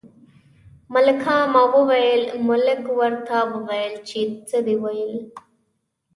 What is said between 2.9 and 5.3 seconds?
ورته وویل چې څه دې ویل.